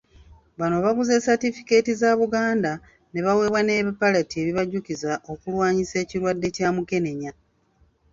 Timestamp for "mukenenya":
6.75-7.31